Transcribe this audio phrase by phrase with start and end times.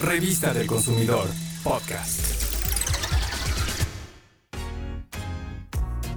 [0.00, 1.28] Revista del Consumidor,
[1.62, 2.20] podcast.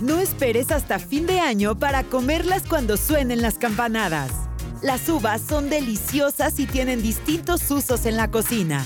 [0.00, 4.30] No esperes hasta fin de año para comerlas cuando suenen las campanadas.
[4.82, 8.82] Las uvas son deliciosas y tienen distintos usos en la cocina.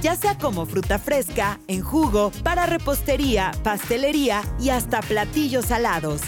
[0.00, 6.20] Ya sea como fruta fresca, en jugo, para repostería, pastelería y hasta platillos salados.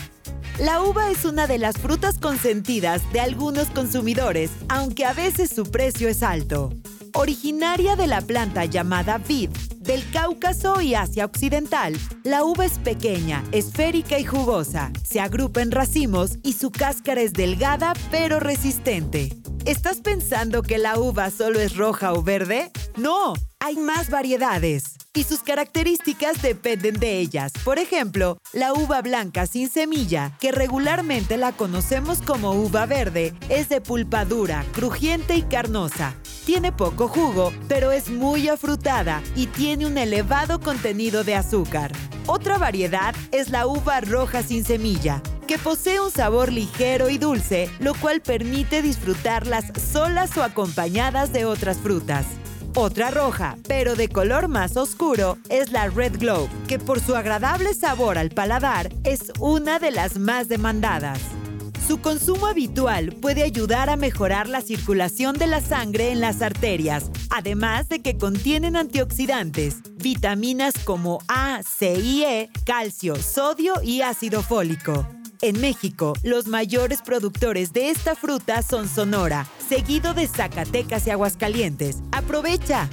[0.59, 5.71] La uva es una de las frutas consentidas de algunos consumidores, aunque a veces su
[5.71, 6.73] precio es alto.
[7.15, 13.45] Originaria de la planta llamada vid, del Cáucaso y Asia Occidental, la uva es pequeña,
[13.53, 14.91] esférica y jugosa.
[15.05, 19.37] Se agrupa en racimos y su cáscara es delgada pero resistente.
[19.67, 22.71] ¿Estás pensando que la uva solo es roja o verde?
[22.97, 27.53] No, hay más variedades y sus características dependen de ellas.
[27.65, 33.69] Por ejemplo, la uva blanca sin semilla, que regularmente la conocemos como uva verde, es
[33.69, 36.15] de pulpa dura, crujiente y carnosa.
[36.45, 41.93] Tiene poco jugo, pero es muy afrutada y tiene un elevado contenido de azúcar.
[42.27, 47.71] Otra variedad es la uva roja sin semilla, que posee un sabor ligero y dulce,
[47.79, 52.27] lo cual permite disfrutarlas solas o acompañadas de otras frutas.
[52.75, 57.73] Otra roja, pero de color más oscuro, es la Red Globe, que por su agradable
[57.75, 61.21] sabor al paladar es una de las más demandadas.
[61.93, 67.11] Su consumo habitual puede ayudar a mejorar la circulación de la sangre en las arterias,
[67.29, 74.43] además de que contienen antioxidantes, vitaminas como A, C y E, calcio, sodio y ácido
[74.43, 75.07] fólico.
[75.43, 81.99] En México, los mayores productores de esta fruta son Sonora, seguido de Zacatecas y Aguascalientes.
[82.11, 82.89] ¡Aprovecha!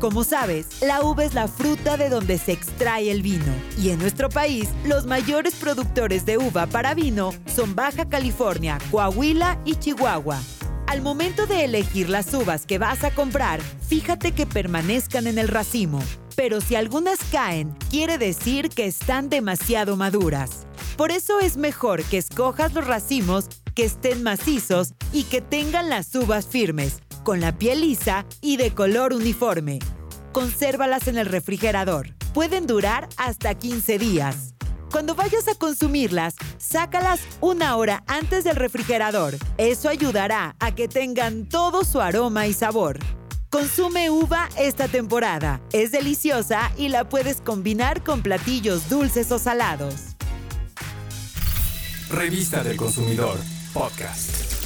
[0.00, 3.52] Como sabes, la uva es la fruta de donde se extrae el vino.
[3.76, 9.58] Y en nuestro país, los mayores productores de uva para vino son Baja California, Coahuila
[9.64, 10.38] y Chihuahua.
[10.86, 15.48] Al momento de elegir las uvas que vas a comprar, fíjate que permanezcan en el
[15.48, 16.00] racimo.
[16.36, 20.68] Pero si algunas caen, quiere decir que están demasiado maduras.
[20.96, 23.48] Por eso es mejor que escojas los racimos
[23.78, 28.72] que estén macizos y que tengan las uvas firmes, con la piel lisa y de
[28.72, 29.80] color uniforme.
[30.32, 32.14] Consérvalas en el refrigerador.
[32.32, 34.54] Pueden durar hasta 15 días.
[34.90, 39.36] Cuando vayas a consumirlas, sácalas una hora antes del refrigerador.
[39.58, 42.98] Eso ayudará a que tengan todo su aroma y sabor.
[43.50, 45.60] Consume uva esta temporada.
[45.74, 50.16] Es deliciosa y la puedes combinar con platillos dulces o salados.
[52.08, 53.36] Revista del Consumidor,
[53.74, 54.57] podcast.